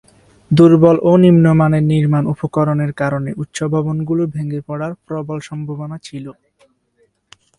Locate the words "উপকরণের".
2.33-2.91